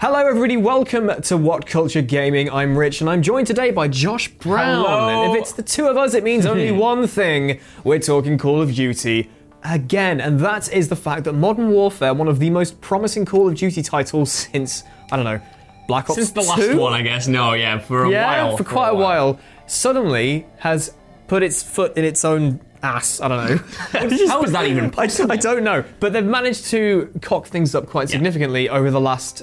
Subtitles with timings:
[0.00, 0.56] Hello, everybody.
[0.56, 2.50] Welcome to What Culture Gaming.
[2.50, 4.84] I'm Rich, and I'm joined today by Josh Brown.
[4.84, 5.24] Hello.
[5.24, 8.60] And if it's the two of us, it means only one thing: we're talking Call
[8.60, 9.30] of Duty
[9.64, 13.48] again, and that is the fact that Modern Warfare, one of the most promising Call
[13.48, 15.40] of Duty titles since I don't know,
[15.88, 16.76] Black Ops Since the last 2?
[16.78, 17.26] one, I guess.
[17.26, 18.56] No, yeah, for a yeah, while.
[18.56, 20.94] for quite a while, suddenly has
[21.26, 23.20] put its foot in its own ass.
[23.20, 23.56] I don't know.
[24.28, 25.32] How is that even I, possible?
[25.32, 29.42] I don't know, but they've managed to cock things up quite significantly over the last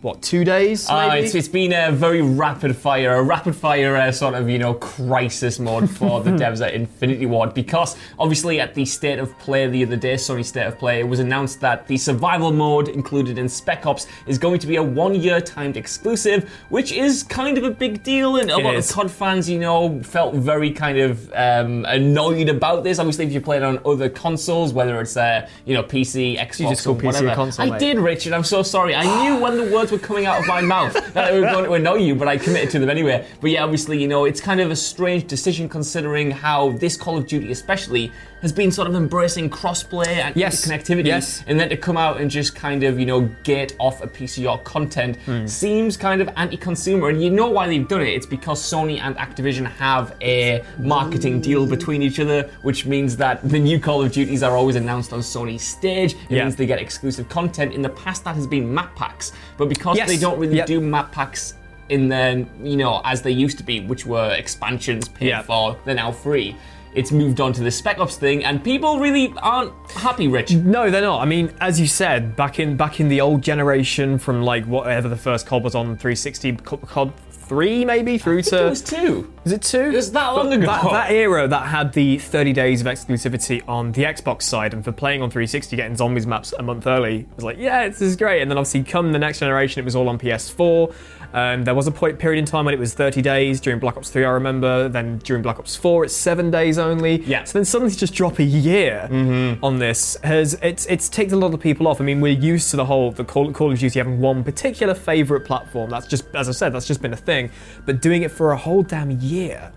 [0.00, 0.88] what two days?
[0.88, 4.58] Uh, it's, it's been a very rapid fire, a rapid fire uh, sort of, you
[4.58, 9.36] know, crisis mode for the devs at Infinity Ward because obviously at the state of
[9.38, 12.88] play the other day, Sony state of play, it was announced that the survival mode
[12.88, 17.24] included in Spec Ops is going to be a one year timed exclusive, which is
[17.24, 18.36] kind of a big deal.
[18.36, 18.88] And a It lot is.
[18.90, 23.00] of COD fans, you know, felt very kind of um, annoyed about this.
[23.00, 26.68] Obviously, if you play it on other consoles, whether it's, uh, you know, PC, Xbox,
[26.68, 27.34] just call or PC whatever.
[27.34, 27.80] console, I mate.
[27.80, 28.32] did, Richard.
[28.32, 28.94] I'm so sorry.
[28.94, 31.64] I knew when the words were coming out of my mouth that they were going
[31.64, 33.26] to annoy you, but I committed to them anyway.
[33.40, 37.16] But yeah, obviously, you know, it's kind of a strange decision considering how this Call
[37.16, 38.12] of Duty, especially,
[38.42, 40.64] has been sort of embracing crossplay and Yes.
[40.66, 41.06] connectivity.
[41.06, 41.42] Yes.
[41.46, 44.36] And then to come out and just kind of, you know, gate off a piece
[44.36, 45.46] of your content Hmm.
[45.46, 47.08] seems kind of anti-consumer.
[47.08, 48.10] And you know why they've done it?
[48.10, 53.46] It's because Sony and Activision have a marketing deal between each other, which means that
[53.48, 56.12] the new Call of Duties are always announced on Sony's stage.
[56.12, 56.44] It Yeah.
[56.44, 57.74] means they get exclusive content.
[57.74, 60.08] In the past, that has been map packs, but because Yes.
[60.08, 60.66] they don't really Yep.
[60.66, 61.54] do map packs
[61.88, 65.40] in then you know as they used to be, which were expansions paid Yeah.
[65.42, 66.54] for, they're now free.
[66.94, 70.54] It's moved on to the Spec Ops thing, and people really aren't happy, Rich.
[70.54, 71.20] No, they're not.
[71.20, 75.08] I mean, as you said, back in back in the old generation, from like whatever
[75.08, 79.32] the first COD was on 360, Co- COD three maybe through to It was two.
[79.46, 79.80] Is it two?
[79.80, 80.66] It was that long But ago.
[80.66, 84.84] That, that era that had the 30 days of exclusivity on the Xbox side, and
[84.84, 88.02] for playing on 360, getting zombies maps a month early, it was like, yeah, this
[88.02, 88.42] is great.
[88.42, 90.94] And then obviously, come the next generation, it was all on PS4.
[91.34, 93.96] Um, there was a point period in time when it was 30 days during Black
[93.98, 94.88] Ops 3, I remember.
[94.88, 97.22] Then during Black Ops 4, it's seven days only.
[97.24, 97.44] Yeah.
[97.44, 99.62] So then suddenly to just drop a year Mm-hmm.
[99.64, 102.00] on this has it's it's ticked a lot of people off.
[102.00, 104.94] I mean, we're used to the whole the Call, Call of Duty having one particular
[104.94, 105.90] favorite platform.
[105.90, 107.50] That's just as I said, that's just been a thing.
[107.84, 109.70] But doing it for a whole damn year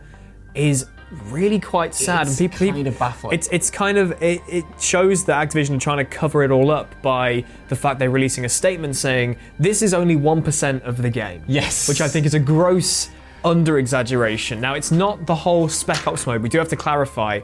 [0.55, 0.85] is
[1.29, 2.27] really quite sad.
[2.27, 3.33] It's and people, kind of baffling.
[3.33, 6.71] It's it's kind of it, it shows that Activision are trying to cover it all
[6.71, 11.01] up by the fact they're releasing a statement saying this is only one percent of
[11.01, 11.43] the game.
[11.47, 11.87] Yes.
[11.87, 13.09] which I think is a gross
[13.43, 14.61] under exaggeration.
[14.61, 16.41] Now it's not the whole Spec Ops mode.
[16.41, 17.41] We do have to clarify.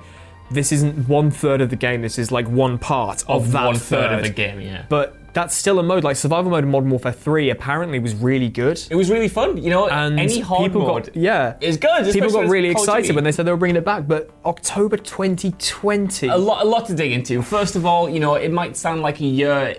[0.50, 2.02] This isn't one third of the game.
[2.02, 4.86] This is like one part of, Of that one third of the game, yeah.
[4.88, 6.04] But that's still a mode.
[6.04, 8.82] Like survival mode in Modern Warfare 3 apparently was really good.
[8.90, 9.88] It was really fun, you know.
[9.88, 12.12] And any hard people mode got yeah, is good.
[12.12, 14.08] People got really it's Call of excited when they said they were bringing it back.
[14.08, 16.28] But October 2020.
[16.28, 17.44] a lot, a lot to dig into.
[17.44, 19.76] First of all, you know, it might sound like a year,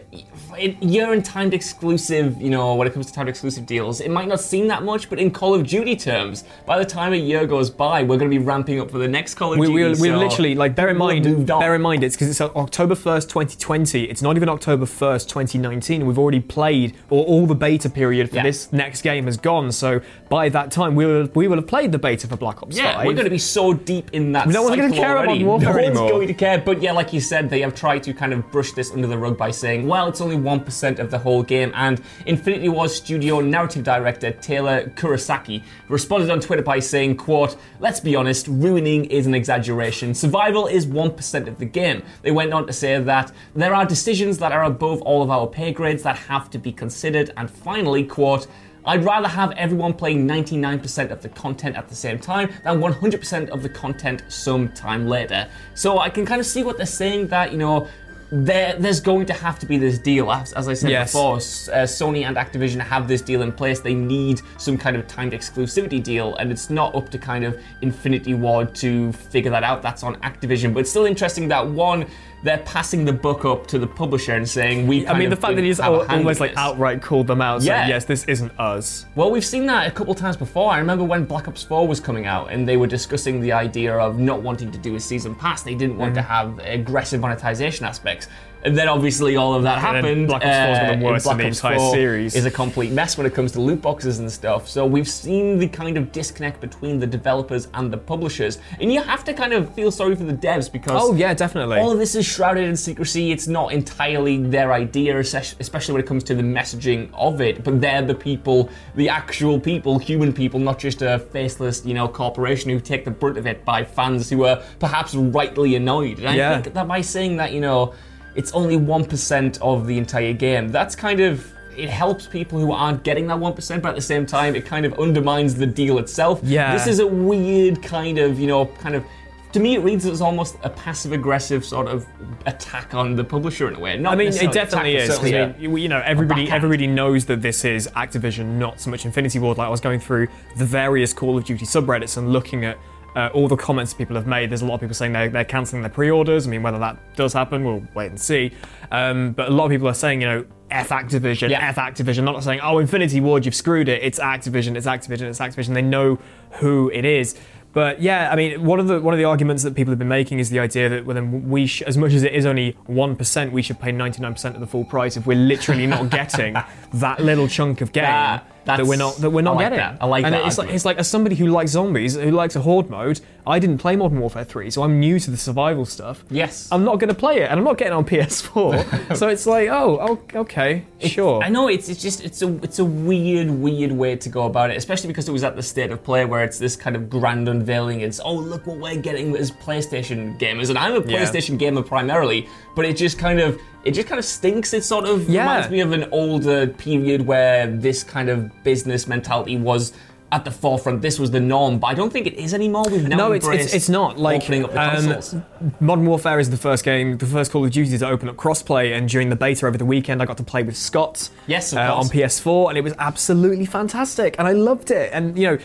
[0.59, 2.41] a year and timed exclusive.
[2.41, 5.09] You know, when it comes to timed exclusive deals, it might not seem that much,
[5.09, 8.31] but in Call of Duty terms, by the time a year goes by, we're going
[8.31, 9.75] to be ramping up for the next Call of we, Duty.
[10.01, 12.95] we, we're so literally like bear in mind bear in mind it's because it's October
[12.95, 17.89] 1st 2020 it's not even October 1st 2019 we've already played or all the beta
[17.91, 18.43] period for Yeah.
[18.45, 21.93] this next game has gone so by that time we will we will have played
[21.93, 24.49] the beta for Black Ops Yeah, 5 we're going to be so deep in that.
[24.49, 25.45] No one's gonna care about already.
[25.45, 26.11] Modern Warfare No one's anymore.
[26.11, 26.59] going to care.
[26.59, 29.19] But yeah, like you said, they have tried to kind of brush this under the
[29.19, 31.71] rug by saying, well, it's only one percent of the whole game.
[31.75, 38.01] And Infinity Ward studio narrative director Taylor Kurosaki responded on Twitter by saying, "quote Let's
[38.01, 40.15] be honest, ruining is an exaggeration.
[40.15, 43.85] Survival is one percent of the game." They went on to say that there are
[43.85, 47.31] decisions that are above all of our pay grades that have to be considered.
[47.37, 48.47] And finally, quote.
[48.85, 53.51] I'd rather have everyone playing 99% of the content at the same time than 100%
[53.51, 55.47] of the content some time later.
[55.75, 57.87] So I can kind of see what they're saying that, you know,
[58.31, 60.31] there, there's going to have to be this deal.
[60.31, 61.13] As, as I said Yes.
[61.13, 61.39] before, uh,
[61.87, 63.81] Sony and Activision have this deal in place.
[63.81, 67.59] They need some kind of timed exclusivity deal, and it's not up to kind of
[67.81, 69.81] Infinity Ward to figure that out.
[69.83, 70.75] That's on Activision.
[70.75, 72.07] But it's still interesting that one,
[72.43, 75.07] they're passing the book up to the publisher and saying we.
[75.09, 77.41] I mean, the fact that he's have a al- hand almost like outright called them
[77.41, 77.89] out, saying, Yeah.
[77.89, 79.07] yes, this isn't us.
[79.17, 80.71] Well, we've seen that a couple times before.
[80.71, 83.97] I remember when Black Ops 4 was coming out and they were discussing the idea
[83.97, 85.63] of not wanting to do a season pass.
[85.63, 86.29] They didn't want to Mm-hmm.
[86.59, 88.29] have aggressive monetization aspects.
[88.65, 90.27] And then obviously all of that And happened.
[90.27, 92.35] Black Ops 4 is one of the and worst in the Ops entire series.
[92.35, 94.69] Is a complete mess when it comes to loot boxes and stuff.
[94.69, 98.59] So we've seen the kind of disconnect between the developers and the publishers.
[98.81, 101.79] And you have to kind of feel sorry for the devs because Oh, yeah, definitely.
[101.79, 103.31] all of this is shrouded in secrecy.
[103.31, 107.63] It's not entirely their idea, especially when it comes to the messaging of it.
[107.63, 112.09] But they're the people, the actual people, human people, not just a faceless, you know,
[112.09, 116.19] corporation who take the brunt of it by fans who are perhaps rightly annoyed.
[116.19, 117.95] And I think that by saying that, you know,
[118.35, 120.69] it's only one percent of the entire game.
[120.69, 121.53] That's kind of.
[121.77, 124.85] It helps people who aren't getting that 1%, but at the same time, it kind
[124.85, 126.41] of undermines the deal itself.
[126.43, 126.73] Yeah.
[126.73, 129.05] This is a weird kind of, you know, kind of
[129.53, 132.07] to me, it reads as almost a passive aggressive sort of
[132.47, 133.97] attack on the publisher in a way.
[133.97, 135.33] Not I mean, it definitely attack, is.
[135.33, 139.39] I mean, you know, everybody everybody knows that this is Activision, not so much Infinity
[139.39, 139.57] Ward.
[139.59, 142.79] Like I was going through the various Call of Duty subreddits and looking at
[143.17, 144.51] uh, all the comments people have made.
[144.51, 146.47] There's a lot of people saying they're, they're cancelling their pre-orders.
[146.47, 148.53] I mean, whether that does happen, we'll wait and see.
[148.91, 151.67] Um, but a lot of people are saying, you know, F Activision, Yeah.
[151.69, 152.25] F Activision.
[152.25, 154.03] Not saying, oh, Infinity Ward, you've screwed it.
[154.03, 155.75] It's Activision, it's Activision, it's Activision.
[155.75, 156.19] They know
[156.61, 157.37] who it is.
[157.75, 160.09] But yeah, I mean, one of the one of the arguments that people have been
[160.09, 162.77] making is the idea that well, then we, sh- as much as it is only
[162.87, 165.87] one percent, we should pay ninety nine percent of the full price if we're literally
[165.87, 166.55] not getting
[166.95, 169.79] that little chunk of game That- that, we're not that we're not I like getting.
[169.79, 169.99] that.
[170.01, 172.55] I like and that it's like it's like as somebody who likes zombies, who likes
[172.55, 173.21] a horde mode.
[173.47, 176.23] I didn't play Modern Warfare three, so I'm new to the survival stuff.
[176.29, 176.69] Yes.
[176.71, 179.17] I'm not going to play it, and I'm not getting on PS4.
[179.17, 181.43] so it's like, oh, oh, okay, sure.
[181.43, 184.71] I know it's, it's just it's a it's a weird weird way to go about
[184.71, 187.09] it, especially because it was at the state of play where it's this kind of
[187.09, 188.01] grand unveiling.
[188.03, 191.25] It's oh look what we're getting as PlayStation gamers, and I'm a Yeah.
[191.25, 194.73] PlayStation gamer primarily, but it just kind of it just kind of stinks.
[194.75, 195.43] It sort of Yeah.
[195.43, 199.93] reminds me of an older period where this kind of business mentality was.
[200.31, 202.85] At the forefront, this was the norm, but I don't think it is anymore.
[202.91, 205.35] We've now no, it's, it's it's not like opening up the um, consoles.
[205.81, 208.95] Modern Warfare is the first game, the first Call of Duty to open up crossplay,
[208.95, 211.31] and during the beta over the weekend, I got to play with Scott.
[211.47, 215.09] Yes, uh, on PS4, and it was absolutely fantastic, and I loved it.
[215.15, 215.59] And you know,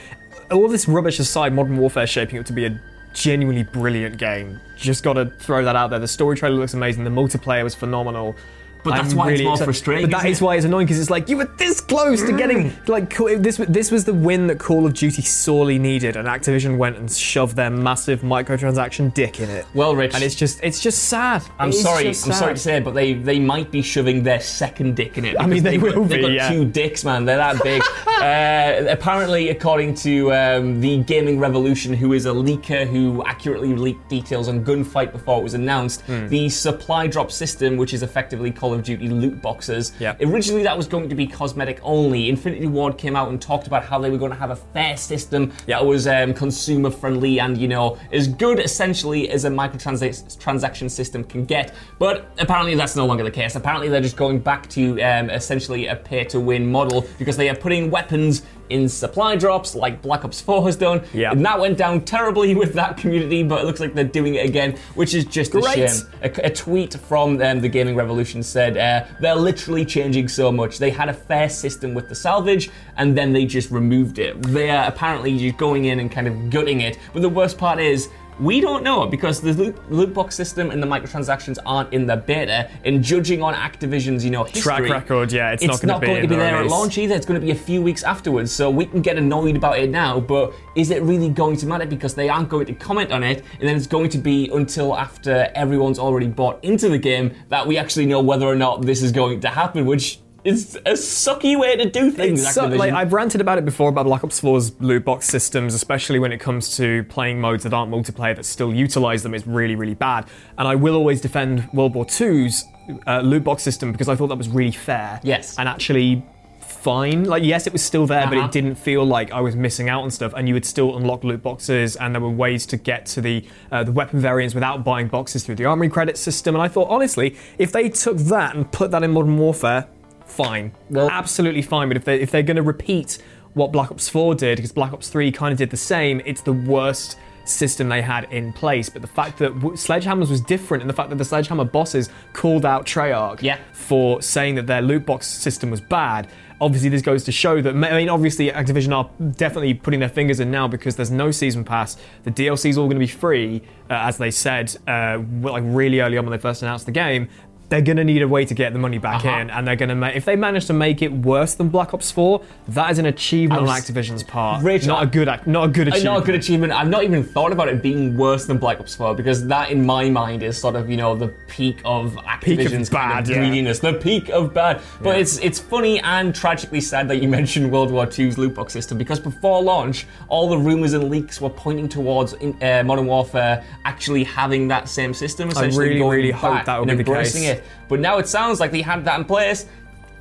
[0.49, 2.79] all this rubbish aside, Modern Warfare shaping up to be a
[3.13, 4.59] genuinely brilliant game.
[4.75, 5.99] Just got to throw that out there.
[5.99, 7.03] The story trailer looks amazing.
[7.03, 8.35] The multiplayer was phenomenal.
[8.83, 10.43] But that's why it's more excited- frustrating, But that isn't is it?
[10.45, 13.57] why it's annoying because it's like you were this close to getting like this.
[13.57, 17.55] This was the win that Call of Duty sorely needed, and Activision went and shoved
[17.55, 19.65] their massive microtransaction dick in it.
[19.73, 21.43] Well, Rich, and it's just it's just sad.
[21.59, 22.07] I'm It is sorry.
[22.07, 25.17] I'm just sorry to say, it, but they they might be shoving their second dick
[25.17, 25.35] in it.
[25.39, 26.49] I mean, they they've got- will They've got yeah.
[26.51, 27.25] two dicks, man.
[27.25, 27.81] They're that big.
[28.21, 34.07] uh, apparently, according to um, the Gaming Revolution, who is a leaker who accurately leaked
[34.09, 36.27] details on Gunfight before it was announced, Hmm.
[36.27, 40.15] the supply drop system, which is effectively Call of Duty loot boxes, Yeah.
[40.21, 42.29] originally that was going to be cosmetic only.
[42.29, 44.97] Infinity Ward came out and talked about how they were going to have a fair
[44.97, 45.77] system Yeah.
[45.79, 51.23] that was um, consumer friendly and you know as good essentially as a microtransaction system
[51.23, 51.73] can get.
[51.99, 53.55] But apparently that's no longer the case.
[53.55, 57.49] Apparently they're just going back to um, essentially a pay to win model because they
[57.49, 61.03] are putting weapons in supply drops like Black Ops 4 has done.
[61.13, 61.31] Yeah.
[61.31, 64.45] And that went down terribly with that community, but it looks like they're doing it
[64.45, 65.77] again, which is just Great.
[65.77, 66.07] a shame.
[66.21, 70.79] A, a tweet from um, the Gaming Revolution said uh, they're literally changing so much.
[70.79, 74.41] They had a fair system with the salvage, and then they just removed it.
[74.41, 76.97] They are apparently just going in and kind of gutting it.
[77.13, 78.09] But the worst part is.
[78.39, 82.17] We don't know because the loot, loot box system and the microtransactions aren't in the
[82.17, 82.69] beta.
[82.85, 86.21] And judging on Activision's, you know, history, Track record, yeah, it's not gonna be going
[86.21, 87.15] to be the there at launch either.
[87.15, 88.51] It's going to be a few weeks afterwards.
[88.51, 91.85] So we can get annoyed about it now, but is it really going to matter
[91.85, 94.95] because they aren't going to comment on it, and then it's going to be until
[94.95, 99.01] after everyone's already bought into the game that we actually know whether or not this
[99.01, 102.53] is going to happen, which is a sucky way to do things.
[102.53, 106.19] So, like I've ranted about it before about Black Ops 4's loot box systems, especially
[106.19, 109.33] when it comes to playing modes that aren't multiplayer that still utilize them.
[109.33, 110.25] It's really, really bad.
[110.57, 112.65] And I will always defend World War II's
[113.07, 115.19] uh, loot box system because I thought that was really fair.
[115.23, 115.57] Yes.
[115.57, 116.23] And actually
[116.59, 117.23] fine.
[117.23, 118.47] Like yes, it was still there, but Uh-huh.
[118.47, 120.33] it didn't feel like I was missing out on stuff.
[120.35, 123.45] And you would still unlock loot boxes, and there were ways to get to the
[123.71, 126.55] uh, the weapon variants without buying boxes through the armory credit system.
[126.55, 129.87] And I thought honestly, if they took that and put that in Modern Warfare.
[130.33, 130.71] Fine.
[130.89, 131.87] Well- absolutely fine.
[131.87, 133.17] But if they if they're going to repeat
[133.53, 136.41] what Black Ops 4 did, because Black Ops 3 kind of did the same, it's
[136.41, 138.89] the worst system they had in place.
[138.89, 142.09] But the fact that w- Sledgehammer's was different, and the fact that the Sledgehammer bosses
[142.31, 143.57] called out Treyarch Yeah.
[143.73, 146.29] for saying that their loot box system was bad.
[146.61, 147.71] Obviously, this goes to show that.
[147.75, 151.65] I mean, obviously, Activision are definitely putting their fingers in now because there's no season
[151.65, 151.97] pass.
[152.23, 155.99] The DLC is all going to be free, uh, as they said, uh, like really
[155.99, 157.27] early on when they first announced the game.
[157.73, 159.35] They're going to need a way to get the money back Uh-huh.
[159.39, 160.15] in, and they're going to make.
[160.15, 163.61] If they manage to make it worse than Black Ops 4, that is an achievement
[163.61, 164.63] I on Activision's part.
[164.63, 166.03] Rich, not I- a good, not a good Uh, achievement.
[166.03, 166.71] Not a good achievement.
[166.71, 169.83] I've not even thought about it being worse than Black Ops 4 because that, in
[169.83, 173.23] my mind, is sort of you know the peak of Peak of Activision's kind bad,
[173.23, 173.37] of yeah.
[173.39, 174.79] greediness, the peak of bad.
[175.01, 178.71] But it's it's funny and tragically sad that you mentioned World War II's loot box
[178.71, 183.07] system because before launch, all the rumors and leaks were pointing towards in, uh, Modern
[183.07, 185.49] Warfare actually having that same system.
[185.49, 187.33] Essentially, really, going really hope that would be the case.
[187.35, 187.62] it.
[187.87, 189.65] But now it sounds like they had that in place,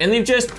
[0.00, 0.50] and they've just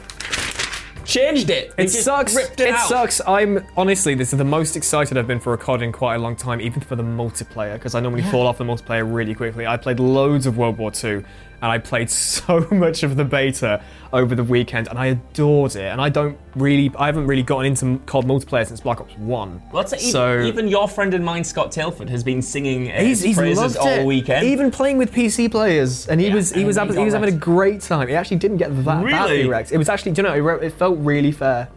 [1.05, 1.75] changed it.
[1.75, 2.35] They've It sucks.
[2.35, 3.21] It, It sucks.
[3.27, 6.19] I'm honestly, this is the most excited I've been for a COD in quite a
[6.19, 9.67] long time, even for the multiplayer, because I normally fall off the multiplayer really quickly.
[9.67, 11.23] I played loads of World War II,
[11.63, 15.85] and I played so much of the beta over the weekend, and I adored it.
[15.85, 19.59] And I don't really, I haven't really gotten into COD multiplayer since Black Ops One.
[19.71, 22.99] Well, that's even, so even your friend and mine, Scott Telford, has been singing uh,
[22.99, 24.05] He's, he's praises all it.
[24.05, 24.45] weekend.
[24.45, 27.13] Even playing with PC players, and he Yeah, was he was he ab- he was
[27.13, 28.07] having a great time.
[28.09, 29.11] He actually didn't get that Really?
[29.11, 29.71] badly wrecked.
[29.71, 31.69] It was actually, do you know, it, it felt really fair.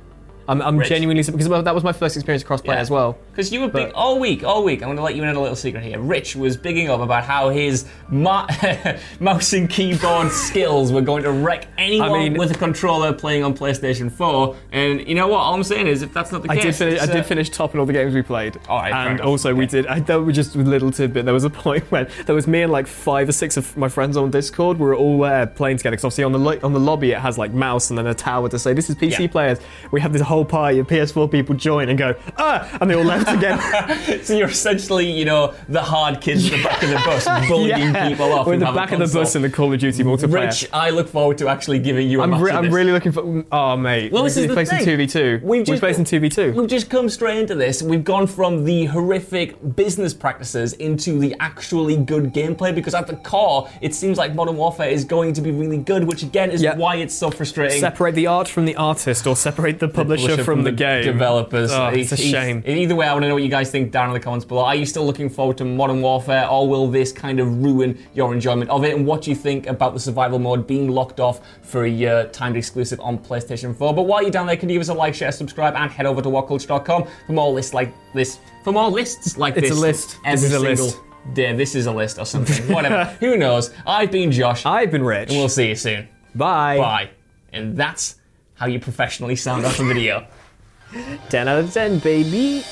[0.49, 0.89] I'm, I'm Rich.
[0.89, 3.19] genuinely because that was my first experience crossplay as well.
[3.31, 4.81] Because you were big all week, all week.
[4.83, 5.99] I'm going to let you in on a little secret here.
[5.99, 8.47] Rich was bigging up about how his ma-
[9.21, 13.43] mouse and keyboard skills were going to wreck anyone I mean- with a controller playing
[13.45, 14.57] on PlayStation 4.
[14.73, 15.39] And you know what?
[15.39, 17.01] All I'm saying is, if that's not the I case, did finish.
[17.01, 18.59] I uh, did finish top in all the games we played.
[18.69, 19.87] All right, and also we did.
[19.87, 21.25] I that was just a little tidbit.
[21.25, 23.89] There was a point when there was me and like five or six of my
[23.89, 24.79] friends on Discord.
[24.79, 25.97] We were all uh, playing together.
[25.97, 28.15] Because obviously on the lo- on the lobby it has like mouse and then a
[28.15, 29.27] tower to say this is PC Yeah.
[29.29, 29.59] players.
[29.93, 33.05] We have this whole party of PS4 people join and go ah, and they all
[33.05, 33.59] left again.
[34.27, 37.95] So you're essentially, you know, the hard kids at the back of the bus bullying
[37.95, 38.47] people off.
[38.47, 40.47] We're in the back of the bus in the Call of Duty multiplayer.
[40.47, 43.45] Rich, I look forward to actually giving you a I'm, re- I'm really looking for.
[43.53, 44.85] Oh mate, Well, this is the played some thing.
[44.87, 45.41] two v two.
[45.43, 46.53] We've We just played two v two.
[46.53, 47.83] We've just come straight into this.
[47.83, 53.17] We've gone from the horrific business practices into the actually good gameplay because at the
[53.17, 56.63] core, it seems like Modern Warfare is going to be really good, which again is
[56.63, 56.77] Yeah.
[56.77, 57.81] why it's so frustrating.
[57.81, 61.05] Separate the art from the artist, or separate the publisher, from, the, game.
[61.05, 61.71] Developers.
[61.73, 62.63] Oh, it's a Eith- shame.
[62.67, 64.65] Either way, I want to know what you guys think down in the comments below.
[64.65, 68.33] Are you still looking forward to Modern Warfare, or will this kind of ruin your
[68.35, 68.95] enjoyment of it?
[68.97, 72.29] And what do you think about the survival mode being locked off for a year,
[72.33, 73.95] timed exclusive on PlayStation 4?
[73.95, 76.07] But while you're down there, can you give us a like, share, subscribe, and head
[76.07, 78.39] over to whatculture.com for more lists like this.
[78.65, 79.71] For more lists like It's this.
[79.71, 80.19] It's a list.
[80.25, 81.01] Every This is a single list.
[81.35, 81.53] day.
[81.57, 82.73] This is a list or something.
[82.73, 83.05] Whatever.
[83.21, 83.73] Who knows?
[83.87, 84.65] I've been Josh.
[84.67, 85.29] I've been rich.
[85.31, 86.09] and we'll see you soon.
[86.35, 86.77] Bye.
[86.79, 87.11] Bye.
[87.53, 88.17] And that's
[88.57, 90.27] how you professionally sound off a video.
[91.31, 92.65] 10 out of 10, baby.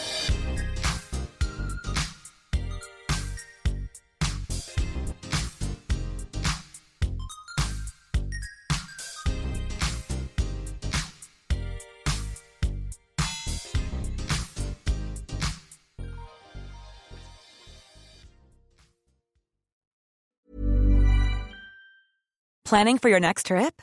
[22.64, 23.82] Planning for your next trip?